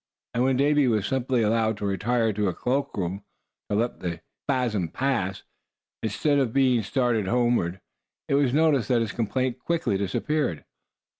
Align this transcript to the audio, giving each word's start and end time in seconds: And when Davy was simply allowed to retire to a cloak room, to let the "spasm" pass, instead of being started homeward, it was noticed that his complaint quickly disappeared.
And 0.33 0.43
when 0.43 0.57
Davy 0.57 0.87
was 0.87 1.05
simply 1.05 1.43
allowed 1.43 1.77
to 1.77 1.85
retire 1.85 2.33
to 2.33 2.47
a 2.47 2.55
cloak 2.55 2.97
room, 2.97 3.23
to 3.69 3.75
let 3.75 3.99
the 3.99 4.21
"spasm" 4.45 4.87
pass, 4.89 5.43
instead 6.01 6.39
of 6.39 6.51
being 6.51 6.81
started 6.81 7.27
homeward, 7.27 7.79
it 8.27 8.33
was 8.33 8.51
noticed 8.51 8.87
that 8.87 9.01
his 9.01 9.11
complaint 9.11 9.59
quickly 9.59 9.99
disappeared. 9.99 10.65